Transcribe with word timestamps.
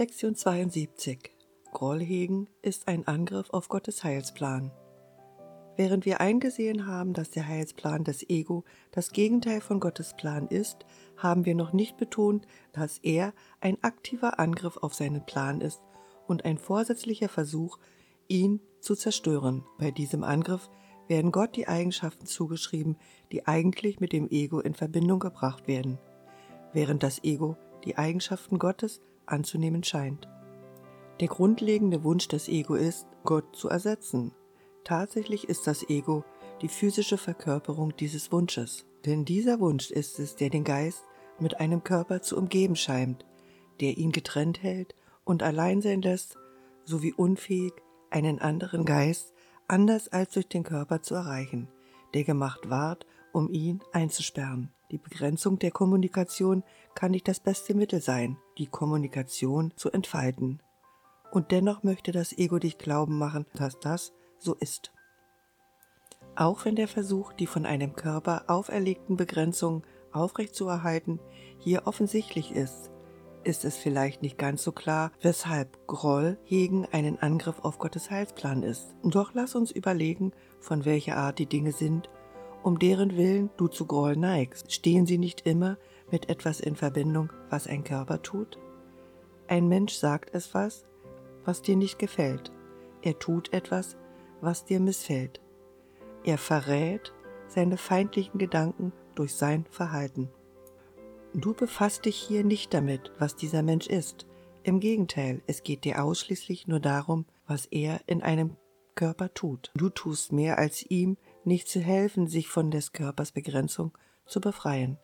Lektion 0.00 0.36
72 0.36 1.32
Groll 1.72 1.98
hegen 1.98 2.46
ist 2.62 2.86
ein 2.86 3.08
Angriff 3.08 3.50
auf 3.50 3.68
Gottes 3.68 4.04
Heilsplan. 4.04 4.70
Während 5.76 6.06
wir 6.06 6.20
eingesehen 6.20 6.86
haben, 6.86 7.14
dass 7.14 7.30
der 7.30 7.48
Heilsplan 7.48 8.04
des 8.04 8.22
Ego 8.30 8.62
das 8.92 9.10
Gegenteil 9.10 9.60
von 9.60 9.80
Gottes 9.80 10.14
Plan 10.16 10.46
ist, 10.46 10.86
haben 11.16 11.46
wir 11.46 11.56
noch 11.56 11.72
nicht 11.72 11.96
betont, 11.96 12.46
dass 12.72 12.98
er 12.98 13.34
ein 13.60 13.82
aktiver 13.82 14.38
Angriff 14.38 14.76
auf 14.76 14.94
seinen 14.94 15.26
Plan 15.26 15.60
ist 15.60 15.80
und 16.28 16.44
ein 16.44 16.58
vorsätzlicher 16.58 17.28
Versuch, 17.28 17.80
ihn 18.28 18.60
zu 18.78 18.94
zerstören. 18.94 19.64
Bei 19.80 19.90
diesem 19.90 20.22
Angriff 20.22 20.70
werden 21.08 21.32
Gott 21.32 21.56
die 21.56 21.66
Eigenschaften 21.66 22.26
zugeschrieben, 22.26 22.98
die 23.32 23.48
eigentlich 23.48 23.98
mit 23.98 24.12
dem 24.12 24.30
Ego 24.30 24.60
in 24.60 24.74
Verbindung 24.74 25.18
gebracht 25.18 25.66
werden, 25.66 25.98
während 26.72 27.02
das 27.02 27.24
Ego 27.24 27.56
die 27.84 27.98
Eigenschaften 27.98 28.60
Gottes 28.60 29.00
anzunehmen 29.28 29.82
scheint. 29.82 30.28
Der 31.20 31.28
grundlegende 31.28 32.04
Wunsch 32.04 32.28
des 32.28 32.48
Ego 32.48 32.74
ist, 32.74 33.06
Gott 33.24 33.56
zu 33.56 33.68
ersetzen. 33.68 34.32
Tatsächlich 34.84 35.48
ist 35.48 35.66
das 35.66 35.88
Ego 35.88 36.24
die 36.62 36.68
physische 36.68 37.18
Verkörperung 37.18 37.96
dieses 37.96 38.32
Wunsches, 38.32 38.86
denn 39.04 39.24
dieser 39.24 39.60
Wunsch 39.60 39.90
ist 39.90 40.18
es, 40.18 40.36
der 40.36 40.50
den 40.50 40.64
Geist 40.64 41.04
mit 41.40 41.60
einem 41.60 41.84
Körper 41.84 42.22
zu 42.22 42.36
umgeben 42.36 42.76
scheint, 42.76 43.24
der 43.80 43.96
ihn 43.96 44.12
getrennt 44.12 44.62
hält 44.62 44.94
und 45.24 45.42
allein 45.42 45.82
sein 45.82 46.02
lässt, 46.02 46.36
sowie 46.84 47.12
unfähig, 47.12 47.72
einen 48.10 48.38
anderen 48.40 48.84
Geist 48.84 49.34
anders 49.66 50.08
als 50.08 50.32
durch 50.32 50.48
den 50.48 50.62
Körper 50.62 51.02
zu 51.02 51.14
erreichen, 51.14 51.68
der 52.14 52.24
gemacht 52.24 52.70
ward, 52.70 53.06
um 53.32 53.50
ihn 53.50 53.80
einzusperren. 53.92 54.72
Die 54.90 54.98
Begrenzung 54.98 55.58
der 55.58 55.70
Kommunikation 55.70 56.64
kann 56.94 57.10
nicht 57.10 57.28
das 57.28 57.40
beste 57.40 57.74
Mittel 57.74 58.00
sein, 58.00 58.38
die 58.56 58.66
Kommunikation 58.66 59.72
zu 59.76 59.90
entfalten. 59.90 60.62
Und 61.30 61.50
dennoch 61.50 61.82
möchte 61.82 62.10
das 62.10 62.32
Ego 62.36 62.58
dich 62.58 62.78
glauben 62.78 63.18
machen, 63.18 63.44
dass 63.54 63.78
das 63.80 64.12
so 64.38 64.54
ist. 64.54 64.92
Auch 66.36 66.64
wenn 66.64 66.76
der 66.76 66.88
Versuch, 66.88 67.32
die 67.32 67.46
von 67.46 67.66
einem 67.66 67.96
Körper 67.96 68.44
auferlegten 68.46 69.16
Begrenzungen 69.16 69.82
aufrechtzuerhalten, 70.12 71.20
hier 71.58 71.86
offensichtlich 71.86 72.52
ist, 72.52 72.90
ist 73.44 73.64
es 73.64 73.76
vielleicht 73.76 74.22
nicht 74.22 74.38
ganz 74.38 74.62
so 74.62 74.72
klar, 74.72 75.12
weshalb 75.20 75.86
Groll 75.86 76.38
hegen 76.44 76.86
einen 76.86 77.18
Angriff 77.18 77.60
auf 77.60 77.78
Gottes 77.78 78.10
Heilsplan 78.10 78.62
ist. 78.62 78.94
Doch 79.02 79.34
lass 79.34 79.54
uns 79.54 79.70
überlegen, 79.70 80.32
von 80.60 80.84
welcher 80.84 81.16
Art 81.16 81.38
die 81.38 81.46
Dinge 81.46 81.72
sind, 81.72 82.08
um 82.62 82.78
deren 82.78 83.16
Willen 83.16 83.50
du 83.56 83.68
zu 83.68 83.86
Groll 83.86 84.16
neigst. 84.16 84.72
Stehen 84.72 85.06
sie 85.06 85.18
nicht 85.18 85.46
immer 85.46 85.78
mit 86.10 86.28
etwas 86.28 86.60
in 86.60 86.76
Verbindung, 86.76 87.30
was 87.50 87.66
ein 87.66 87.84
Körper 87.84 88.22
tut? 88.22 88.58
Ein 89.46 89.68
Mensch 89.68 89.94
sagt 89.94 90.34
es 90.34 90.54
was, 90.54 90.86
was 91.44 91.62
dir 91.62 91.76
nicht 91.76 91.98
gefällt. 91.98 92.52
Er 93.02 93.18
tut 93.18 93.52
etwas, 93.52 93.96
was 94.40 94.64
dir 94.64 94.80
missfällt. 94.80 95.40
Er 96.24 96.38
verrät 96.38 97.12
seine 97.46 97.76
feindlichen 97.76 98.38
Gedanken 98.38 98.92
durch 99.14 99.34
sein 99.34 99.64
Verhalten. 99.70 100.28
Du 101.34 101.54
befasst 101.54 102.04
dich 102.04 102.16
hier 102.16 102.44
nicht 102.44 102.74
damit, 102.74 103.12
was 103.18 103.36
dieser 103.36 103.62
Mensch 103.62 103.86
ist. 103.86 104.26
Im 104.62 104.80
Gegenteil, 104.80 105.42
es 105.46 105.62
geht 105.62 105.84
dir 105.84 106.02
ausschließlich 106.02 106.66
nur 106.66 106.80
darum, 106.80 107.26
was 107.46 107.66
er 107.66 108.00
in 108.06 108.22
einem 108.22 108.56
Körper 108.94 109.32
tut. 109.32 109.70
Du 109.74 109.88
tust 109.88 110.32
mehr 110.32 110.58
als 110.58 110.84
ihm 110.90 111.16
nicht 111.48 111.68
zu 111.68 111.80
helfen, 111.80 112.28
sich 112.28 112.48
von 112.48 112.70
des 112.70 112.92
Körpers 112.92 113.32
Begrenzung 113.32 113.96
zu 114.26 114.40
befreien. 114.40 114.98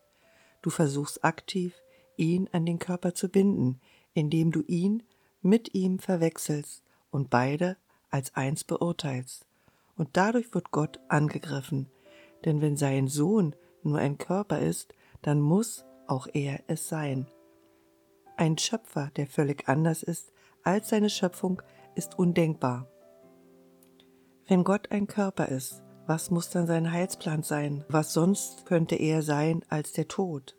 Du 0.62 0.70
versuchst 0.70 1.24
aktiv, 1.24 1.74
ihn 2.16 2.48
an 2.52 2.64
den 2.64 2.78
Körper 2.78 3.14
zu 3.14 3.28
binden, 3.28 3.80
indem 4.12 4.52
du 4.52 4.62
ihn 4.66 5.02
mit 5.42 5.74
ihm 5.74 5.98
verwechselst 5.98 6.82
und 7.10 7.30
beide 7.30 7.76
als 8.10 8.34
eins 8.34 8.64
beurteilst. 8.64 9.46
Und 9.96 10.10
dadurch 10.12 10.54
wird 10.54 10.70
Gott 10.70 11.00
angegriffen, 11.08 11.90
denn 12.44 12.60
wenn 12.60 12.76
sein 12.76 13.08
Sohn 13.08 13.54
nur 13.82 13.98
ein 13.98 14.18
Körper 14.18 14.60
ist, 14.60 14.94
dann 15.22 15.40
muss 15.40 15.84
auch 16.06 16.26
er 16.32 16.60
es 16.66 16.88
sein. 16.88 17.26
Ein 18.36 18.58
Schöpfer, 18.58 19.10
der 19.16 19.26
völlig 19.26 19.68
anders 19.68 20.02
ist 20.02 20.32
als 20.62 20.88
seine 20.88 21.10
Schöpfung, 21.10 21.62
ist 21.94 22.18
undenkbar. 22.18 22.88
Wenn 24.46 24.64
Gott 24.64 24.90
ein 24.90 25.06
Körper 25.06 25.48
ist, 25.48 25.83
was 26.06 26.30
muss 26.30 26.50
dann 26.50 26.66
sein 26.66 26.92
Heilsplan 26.92 27.42
sein? 27.42 27.84
Was 27.88 28.12
sonst 28.12 28.66
könnte 28.66 28.94
er 28.94 29.22
sein 29.22 29.64
als 29.68 29.92
der 29.92 30.08
Tod? 30.08 30.56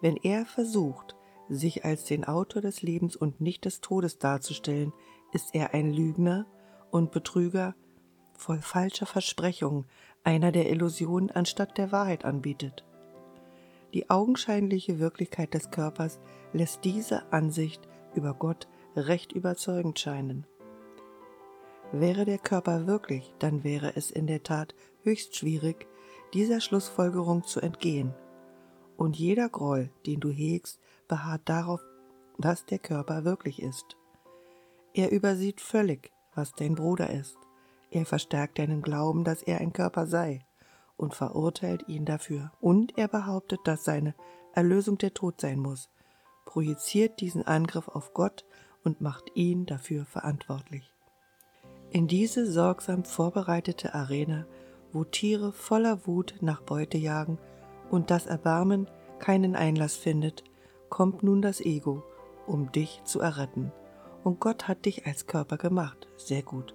Wenn 0.00 0.16
er 0.16 0.46
versucht, 0.46 1.16
sich 1.48 1.84
als 1.84 2.04
den 2.04 2.24
Autor 2.24 2.62
des 2.62 2.82
Lebens 2.82 3.16
und 3.16 3.40
nicht 3.40 3.64
des 3.64 3.80
Todes 3.80 4.18
darzustellen, 4.18 4.92
ist 5.32 5.54
er 5.54 5.74
ein 5.74 5.92
Lügner 5.92 6.46
und 6.90 7.10
Betrüger 7.10 7.74
voll 8.34 8.60
falscher 8.60 9.06
Versprechungen, 9.06 9.86
einer 10.22 10.52
der 10.52 10.70
Illusionen 10.70 11.30
anstatt 11.30 11.78
der 11.78 11.92
Wahrheit 11.92 12.24
anbietet. 12.24 12.84
Die 13.94 14.10
augenscheinliche 14.10 14.98
Wirklichkeit 14.98 15.54
des 15.54 15.70
Körpers 15.70 16.20
lässt 16.52 16.84
diese 16.84 17.32
Ansicht 17.32 17.88
über 18.14 18.34
Gott 18.34 18.68
recht 18.94 19.32
überzeugend 19.32 19.98
scheinen. 19.98 20.46
Wäre 21.92 22.24
der 22.24 22.38
Körper 22.38 22.86
wirklich, 22.86 23.32
dann 23.38 23.62
wäre 23.62 23.94
es 23.96 24.10
in 24.10 24.26
der 24.26 24.42
Tat 24.42 24.74
höchst 25.02 25.36
schwierig, 25.36 25.86
dieser 26.34 26.60
Schlussfolgerung 26.60 27.44
zu 27.44 27.60
entgehen. 27.60 28.12
Und 28.96 29.16
jeder 29.16 29.48
Groll, 29.48 29.90
den 30.04 30.20
du 30.20 30.30
hegst, 30.30 30.80
beharrt 31.06 31.42
darauf, 31.44 31.80
was 32.38 32.66
der 32.66 32.78
Körper 32.78 33.24
wirklich 33.24 33.62
ist. 33.62 33.96
Er 34.94 35.12
übersieht 35.12 35.60
völlig, 35.60 36.10
was 36.34 36.52
dein 36.54 36.74
Bruder 36.74 37.10
ist. 37.10 37.36
Er 37.90 38.04
verstärkt 38.04 38.58
deinen 38.58 38.82
Glauben, 38.82 39.24
dass 39.24 39.42
er 39.42 39.60
ein 39.60 39.72
Körper 39.72 40.06
sei 40.06 40.44
und 40.96 41.14
verurteilt 41.14 41.88
ihn 41.88 42.04
dafür. 42.04 42.52
Und 42.60 42.98
er 42.98 43.08
behauptet, 43.08 43.60
dass 43.64 43.84
seine 43.84 44.14
Erlösung 44.52 44.98
der 44.98 45.14
Tod 45.14 45.40
sein 45.40 45.60
muss, 45.60 45.90
projiziert 46.46 47.20
diesen 47.20 47.46
Angriff 47.46 47.88
auf 47.88 48.12
Gott 48.12 48.44
und 48.82 49.00
macht 49.00 49.30
ihn 49.34 49.66
dafür 49.66 50.04
verantwortlich. 50.04 50.95
In 51.96 52.08
diese 52.08 52.44
sorgsam 52.44 53.04
vorbereitete 53.04 53.94
Arena, 53.94 54.44
wo 54.92 55.04
Tiere 55.04 55.50
voller 55.50 56.06
Wut 56.06 56.34
nach 56.42 56.60
Beute 56.60 56.98
jagen 56.98 57.38
und 57.90 58.10
das 58.10 58.26
Erbarmen 58.26 58.86
keinen 59.18 59.56
Einlass 59.56 59.96
findet, 59.96 60.44
kommt 60.90 61.22
nun 61.22 61.40
das 61.40 61.58
Ego, 61.62 62.02
um 62.46 62.70
dich 62.70 63.00
zu 63.04 63.20
erretten. 63.20 63.72
Und 64.24 64.40
Gott 64.40 64.68
hat 64.68 64.84
dich 64.84 65.06
als 65.06 65.26
Körper 65.26 65.56
gemacht. 65.56 66.06
Sehr 66.18 66.42
gut. 66.42 66.74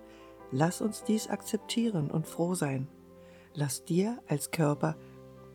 Lass 0.52 0.82
uns 0.82 1.04
dies 1.04 1.30
akzeptieren 1.30 2.10
und 2.10 2.26
froh 2.26 2.56
sein. 2.56 2.88
Lass 3.54 3.86
dir 3.86 4.18
als 4.28 4.50
Körper 4.50 4.96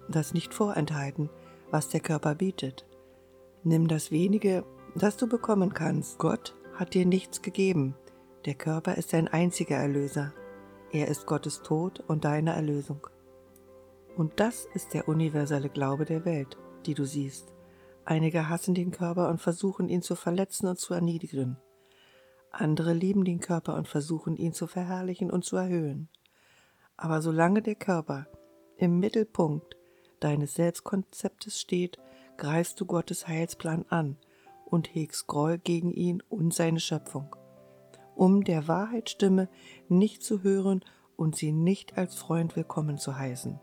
das 0.09 0.32
nicht 0.32 0.55
vorenthalten, 0.55 1.28
was 1.72 1.88
der 1.88 1.99
Körper 1.99 2.37
bietet. 2.37 2.87
Nimm 3.65 3.88
das 3.88 4.12
wenige, 4.12 4.65
das 4.94 5.16
du 5.16 5.26
bekommen 5.26 5.75
kannst. 5.75 6.19
Gott 6.19 6.55
hat 6.76 6.94
dir 6.94 7.05
nichts 7.05 7.43
gegeben. 7.43 7.97
Der 8.46 8.54
Körper 8.54 8.96
ist 8.96 9.12
dein 9.12 9.26
einziger 9.26 9.76
Erlöser. 9.76 10.32
Er 10.92 11.08
ist 11.08 11.26
Gottes 11.26 11.62
Tod 11.62 11.98
und 12.06 12.24
deine 12.24 12.54
Erlösung. 12.54 13.08
Und 14.16 14.38
das 14.38 14.66
ist 14.72 14.94
der 14.94 15.08
universelle 15.08 15.68
Glaube 15.68 16.04
der 16.04 16.24
Welt, 16.24 16.56
die 16.86 16.94
du 16.94 17.04
siehst. 17.04 17.52
Einige 18.04 18.48
hassen 18.48 18.72
den 18.72 18.92
Körper 18.92 19.30
und 19.30 19.40
versuchen 19.40 19.88
ihn 19.88 20.00
zu 20.00 20.14
verletzen 20.14 20.68
und 20.68 20.78
zu 20.78 20.94
erniedrigen. 20.94 21.56
Andere 22.52 22.92
lieben 22.92 23.24
den 23.24 23.40
Körper 23.40 23.74
und 23.74 23.88
versuchen 23.88 24.36
ihn 24.36 24.52
zu 24.52 24.68
verherrlichen 24.68 25.32
und 25.32 25.44
zu 25.44 25.56
erhöhen. 25.56 26.08
Aber 26.96 27.22
solange 27.22 27.62
der 27.62 27.74
Körper 27.74 28.28
im 28.76 29.00
Mittelpunkt 29.00 29.76
deines 30.20 30.54
Selbstkonzeptes 30.54 31.60
steht, 31.60 31.99
greifst 32.37 32.81
du 32.81 32.87
Gottes 32.87 33.26
Heilsplan 33.26 33.87
an 33.88 34.16
und 34.64 34.94
hegst 34.94 35.26
Groll 35.26 35.58
gegen 35.58 35.90
ihn 35.90 36.22
und 36.28 36.54
seine 36.54 36.81
Schöpfung, 36.81 37.34
um 38.16 38.42
der 38.42 38.66
Wahrheitsstimme 38.66 39.48
nicht 39.88 40.22
zu 40.22 40.42
hören 40.42 40.84
und 41.16 41.36
sie 41.36 41.52
nicht 41.52 41.96
als 41.96 42.16
Freund 42.16 42.56
willkommen 42.56 42.98
zu 42.98 43.16
heißen. 43.16 43.60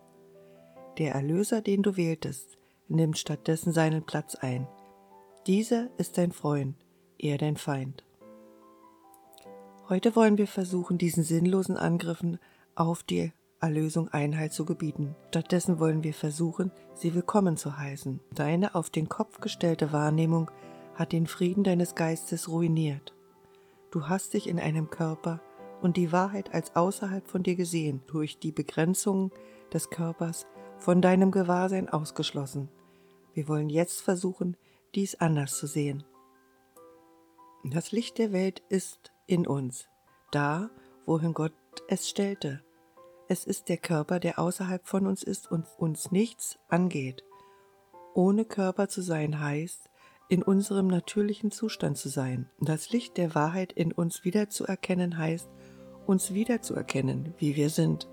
Der 0.97 1.13
Erlöser, 1.15 1.61
den 1.61 1.81
du 1.81 1.97
wähltest, 1.97 2.57
nimmt 2.87 3.17
stattdessen 3.17 3.73
seinen 3.73 4.03
Platz 4.03 4.35
ein. 4.35 4.67
Dieser 5.47 5.89
ist 5.97 6.17
dein 6.17 6.31
Freund, 6.31 6.75
er 7.17 7.37
dein 7.37 7.57
Feind. 7.57 8.03
Heute 9.89 10.15
wollen 10.15 10.37
wir 10.37 10.47
versuchen, 10.47 10.97
diesen 10.97 11.23
sinnlosen 11.23 11.77
Angriffen 11.77 12.39
auf 12.75 13.03
die 13.03 13.33
Erlösung 13.59 14.09
Einhalt 14.09 14.53
zu 14.53 14.65
gebieten. 14.65 15.15
Stattdessen 15.29 15.79
wollen 15.79 16.03
wir 16.03 16.13
versuchen, 16.13 16.71
sie 16.93 17.13
willkommen 17.15 17.57
zu 17.57 17.77
heißen. 17.77 18.19
Deine 18.33 18.75
auf 18.75 18.89
den 18.89 19.09
Kopf 19.09 19.39
gestellte 19.39 19.91
Wahrnehmung 19.91 20.51
hat 20.95 21.11
den 21.11 21.27
Frieden 21.27 21.63
deines 21.63 21.95
Geistes 21.95 22.49
ruiniert. 22.49 23.13
Du 23.93 24.07
hast 24.07 24.33
dich 24.33 24.49
in 24.49 24.59
einem 24.59 24.89
Körper 24.89 25.39
und 25.83 25.97
die 25.97 26.11
Wahrheit 26.11 26.51
als 26.51 26.75
außerhalb 26.75 27.27
von 27.27 27.43
dir 27.43 27.55
gesehen, 27.55 28.01
durch 28.07 28.39
die 28.39 28.51
Begrenzungen 28.51 29.29
des 29.71 29.91
Körpers 29.91 30.47
von 30.79 30.99
deinem 30.99 31.29
Gewahrsein 31.29 31.89
ausgeschlossen. 31.89 32.69
Wir 33.35 33.47
wollen 33.47 33.69
jetzt 33.69 34.01
versuchen, 34.01 34.57
dies 34.95 35.13
anders 35.13 35.59
zu 35.59 35.67
sehen. 35.67 36.03
Das 37.63 37.91
Licht 37.91 38.17
der 38.17 38.31
Welt 38.31 38.63
ist 38.67 39.13
in 39.27 39.45
uns, 39.45 39.87
da, 40.31 40.71
wohin 41.05 41.35
Gott 41.35 41.53
es 41.87 42.09
stellte. 42.09 42.63
Es 43.27 43.45
ist 43.45 43.69
der 43.69 43.77
Körper, 43.77 44.19
der 44.19 44.39
außerhalb 44.39 44.87
von 44.87 45.05
uns 45.05 45.21
ist 45.21 45.51
und 45.51 45.67
uns 45.77 46.11
nichts 46.11 46.57
angeht. 46.67 47.23
Ohne 48.15 48.43
Körper 48.43 48.89
zu 48.89 49.03
sein 49.03 49.39
heißt, 49.39 49.91
in 50.33 50.41
unserem 50.41 50.87
natürlichen 50.87 51.51
Zustand 51.51 51.95
zu 51.95 52.09
sein. 52.09 52.49
Das 52.59 52.89
Licht 52.89 53.17
der 53.17 53.35
Wahrheit 53.35 53.71
in 53.71 53.91
uns 53.91 54.23
wiederzuerkennen 54.23 55.19
heißt, 55.19 55.47
uns 56.07 56.33
wiederzuerkennen, 56.33 57.35
wie 57.37 57.55
wir 57.55 57.69
sind. 57.69 58.09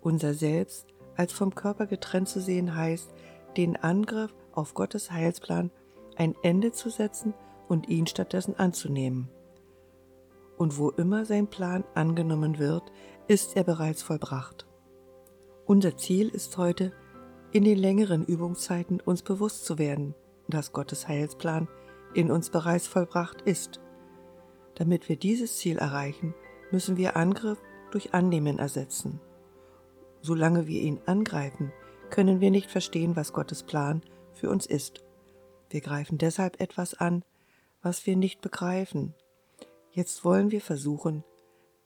Unser 0.00 0.34
Selbst 0.34 0.88
als 1.14 1.32
vom 1.32 1.54
Körper 1.54 1.86
getrennt 1.86 2.28
zu 2.28 2.40
sehen 2.40 2.74
heißt, 2.74 3.14
den 3.56 3.76
Angriff 3.76 4.34
auf 4.50 4.74
Gottes 4.74 5.12
Heilsplan 5.12 5.70
ein 6.16 6.34
Ende 6.42 6.72
zu 6.72 6.90
setzen 6.90 7.32
und 7.68 7.88
ihn 7.88 8.08
stattdessen 8.08 8.56
anzunehmen. 8.56 9.28
Und 10.56 10.78
wo 10.78 10.90
immer 10.90 11.24
sein 11.24 11.46
Plan 11.46 11.84
angenommen 11.94 12.58
wird, 12.58 12.90
ist 13.28 13.54
er 13.56 13.62
bereits 13.62 14.02
vollbracht. 14.02 14.66
Unser 15.64 15.96
Ziel 15.96 16.28
ist 16.28 16.58
heute, 16.58 16.92
in 17.52 17.62
den 17.62 17.78
längeren 17.78 18.24
Übungszeiten 18.24 19.00
uns 19.00 19.22
bewusst 19.22 19.64
zu 19.64 19.78
werden, 19.78 20.16
dass 20.48 20.72
Gottes 20.72 21.06
Heilsplan 21.08 21.68
in 22.14 22.30
uns 22.30 22.50
bereits 22.50 22.86
vollbracht 22.86 23.42
ist. 23.42 23.80
Damit 24.74 25.08
wir 25.08 25.16
dieses 25.16 25.58
Ziel 25.58 25.78
erreichen, 25.78 26.34
müssen 26.70 26.96
wir 26.96 27.16
Angriff 27.16 27.58
durch 27.90 28.14
Annehmen 28.14 28.58
ersetzen. 28.58 29.20
Solange 30.20 30.66
wir 30.66 30.80
ihn 30.80 31.00
angreifen, 31.06 31.72
können 32.10 32.40
wir 32.40 32.50
nicht 32.50 32.70
verstehen, 32.70 33.16
was 33.16 33.32
Gottes 33.32 33.62
Plan 33.62 34.02
für 34.32 34.50
uns 34.50 34.66
ist. 34.66 35.04
Wir 35.70 35.80
greifen 35.80 36.18
deshalb 36.18 36.60
etwas 36.60 36.94
an, 36.94 37.24
was 37.82 38.06
wir 38.06 38.16
nicht 38.16 38.40
begreifen. 38.40 39.14
Jetzt 39.90 40.24
wollen 40.24 40.50
wir 40.50 40.60
versuchen, 40.60 41.24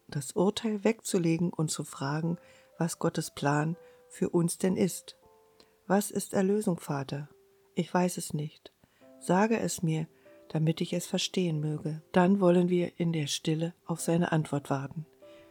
das 0.08 0.32
Urteil 0.32 0.85
wegzulegen 0.85 1.53
und 1.53 1.70
zu 1.70 1.85
fragen, 1.85 2.38
was 2.79 2.99
Gottes 2.99 3.31
Plan 3.31 3.76
für 4.08 4.29
uns 4.29 4.58
denn 4.58 4.76
ist. 4.76 5.17
Was 5.87 6.11
ist 6.11 6.35
Erlösung, 6.35 6.79
Vater? 6.79 7.29
Ich 7.75 7.93
weiß 7.93 8.19
es 8.19 8.35
nicht. 8.35 8.73
Sage 9.21 9.59
es 9.59 9.83
mir, 9.83 10.07
damit 10.49 10.81
ich 10.81 10.93
es 10.93 11.07
verstehen 11.07 11.61
möge. 11.61 12.03
Dann 12.13 12.41
wollen 12.41 12.69
wir 12.69 12.99
in 12.99 13.13
der 13.13 13.27
Stille 13.27 13.75
auf 13.87 14.01
seine 14.01 14.33
Antwort 14.33 14.71
warten. 14.71 15.07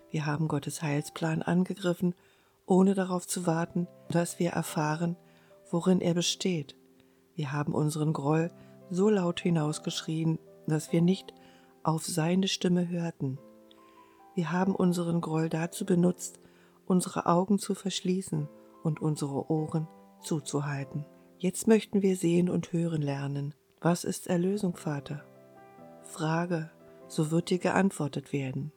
Wir 0.09 0.25
haben 0.25 0.47
Gottes 0.47 0.81
Heilsplan 0.81 1.41
angegriffen 1.41 2.13
ohne 2.71 2.93
darauf 2.93 3.27
zu 3.27 3.45
warten, 3.45 3.87
dass 4.09 4.39
wir 4.39 4.51
erfahren, 4.51 5.17
worin 5.69 5.99
er 5.99 6.13
besteht. 6.13 6.77
Wir 7.35 7.51
haben 7.51 7.73
unseren 7.73 8.13
Groll 8.13 8.49
so 8.89 9.09
laut 9.09 9.41
hinausgeschrien, 9.41 10.39
dass 10.67 10.93
wir 10.93 11.01
nicht 11.01 11.33
auf 11.83 12.05
seine 12.05 12.47
Stimme 12.47 12.87
hörten. 12.87 13.39
Wir 14.35 14.53
haben 14.53 14.73
unseren 14.73 15.19
Groll 15.19 15.49
dazu 15.49 15.85
benutzt, 15.85 16.39
unsere 16.85 17.25
Augen 17.25 17.59
zu 17.59 17.75
verschließen 17.75 18.47
und 18.83 19.01
unsere 19.01 19.51
Ohren 19.51 19.89
zuzuhalten. 20.21 21.05
Jetzt 21.41 21.67
möchten 21.67 22.03
wir 22.03 22.17
sehen 22.17 22.51
und 22.51 22.71
hören 22.71 23.01
lernen. 23.01 23.55
Was 23.79 24.03
ist 24.03 24.27
Erlösung, 24.27 24.75
Vater? 24.75 25.25
Frage, 26.03 26.69
so 27.07 27.31
wird 27.31 27.49
dir 27.49 27.57
geantwortet 27.57 28.31
werden. 28.31 28.71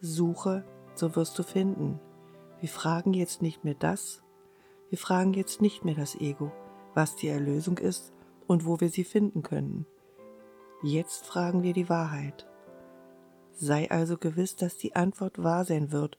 Suche, 0.00 0.64
so 0.94 1.14
wirst 1.14 1.38
du 1.38 1.42
finden. 1.42 2.00
Wir 2.58 2.70
fragen 2.70 3.12
jetzt 3.12 3.42
nicht 3.42 3.64
mehr 3.64 3.74
das, 3.74 4.22
wir 4.88 4.96
fragen 4.96 5.34
jetzt 5.34 5.60
nicht 5.60 5.84
mehr 5.84 5.94
das 5.94 6.14
Ego, 6.14 6.52
was 6.94 7.16
die 7.16 7.28
Erlösung 7.28 7.76
ist 7.76 8.14
und 8.46 8.64
wo 8.64 8.80
wir 8.80 8.88
sie 8.88 9.04
finden 9.04 9.42
können. 9.42 9.84
Jetzt 10.82 11.26
fragen 11.26 11.62
wir 11.62 11.74
die 11.74 11.90
Wahrheit. 11.90 12.46
Sei 13.52 13.90
also 13.90 14.16
gewiss, 14.16 14.56
dass 14.56 14.78
die 14.78 14.96
Antwort 14.96 15.42
wahr 15.42 15.66
sein 15.66 15.92
wird, 15.92 16.18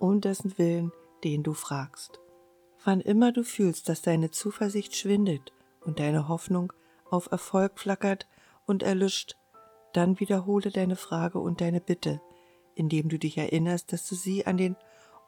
um 0.00 0.20
dessen 0.20 0.58
Willen, 0.58 0.90
den 1.22 1.44
du 1.44 1.52
fragst. 1.52 2.18
Wann 2.88 3.02
immer 3.02 3.32
du 3.32 3.44
fühlst, 3.44 3.90
dass 3.90 4.00
deine 4.00 4.30
Zuversicht 4.30 4.96
schwindet 4.96 5.52
und 5.84 5.98
deine 5.98 6.26
Hoffnung 6.26 6.72
auf 7.10 7.30
Erfolg 7.30 7.78
flackert 7.78 8.26
und 8.64 8.82
erlischt, 8.82 9.36
dann 9.92 10.18
wiederhole 10.20 10.70
deine 10.70 10.96
Frage 10.96 11.38
und 11.38 11.60
deine 11.60 11.82
Bitte, 11.82 12.22
indem 12.74 13.10
du 13.10 13.18
dich 13.18 13.36
erinnerst, 13.36 13.92
dass 13.92 14.08
du 14.08 14.14
sie 14.14 14.46
an 14.46 14.56
den 14.56 14.74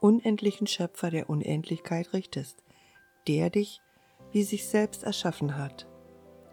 unendlichen 0.00 0.66
Schöpfer 0.66 1.10
der 1.10 1.28
Unendlichkeit 1.28 2.14
richtest, 2.14 2.64
der 3.28 3.50
dich 3.50 3.82
wie 4.32 4.42
sich 4.42 4.66
selbst 4.66 5.02
erschaffen 5.02 5.58
hat. 5.58 5.86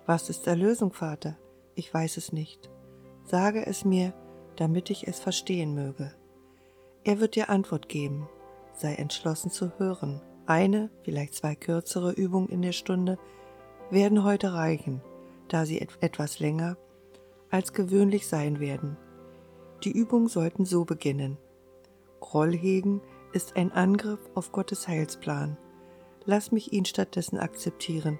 Was 0.08 0.30
ist 0.30 0.46
Erlösung, 0.46 0.92
Vater? 0.92 1.38
Ich 1.76 1.94
weiß 1.94 2.18
es 2.18 2.34
nicht. 2.34 2.70
Sage 3.24 3.66
es 3.66 3.86
mir, 3.86 4.14
damit 4.58 4.90
ich 4.90 5.08
es 5.08 5.22
verstehen 5.22 5.74
möge. 5.74 6.14
Er 7.06 7.22
wird 7.22 7.36
dir 7.36 7.50
Antwort 7.50 7.88
geben. 7.88 8.28
Sei 8.74 8.94
entschlossen 8.96 9.52
zu 9.52 9.72
hören. 9.80 10.22
Eine, 10.48 10.90
vielleicht 11.04 11.36
zwei 11.36 11.56
kürzere 11.56 12.14
Übungen 12.14 12.48
in 12.48 12.62
der 12.62 12.72
Stunde 12.72 13.20
werden 13.92 14.24
heute 14.24 14.54
reichen, 14.54 15.02
da 15.50 15.66
sie 15.66 15.82
etwas 15.82 16.40
länger 16.40 16.78
als 17.50 17.74
gewöhnlich 17.74 18.28
sein 18.28 18.60
werden. 18.60 18.98
Die 19.84 19.92
Übungen 19.92 20.28
sollten 20.28 20.66
so 20.66 20.86
beginnen. 20.86 21.38
Groll 22.22 22.54
hegen 22.54 23.02
ist 23.34 23.56
ein 23.56 23.72
Angriff 23.72 24.20
auf 24.36 24.52
Gottes 24.52 24.88
Heilsplan. 24.88 25.58
Lass 26.26 26.52
mich 26.52 26.74
ihn 26.74 26.86
stattdessen 26.86 27.40
akzeptieren. 27.40 28.20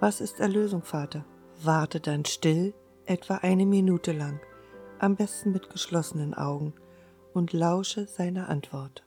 Was 0.00 0.20
ist 0.20 0.40
Erlösung, 0.40 0.82
Vater? 0.82 1.24
Warte 1.62 2.00
dann 2.00 2.24
still, 2.24 2.74
etwa 3.06 3.36
eine 3.36 3.64
Minute 3.64 4.12
lang, 4.12 4.40
am 4.98 5.16
besten 5.16 5.52
mit 5.52 5.70
geschlossenen 5.70 6.34
Augen, 6.34 6.74
und 7.32 7.52
lausche 7.52 8.06
seiner 8.06 8.48
Antwort. 8.48 9.03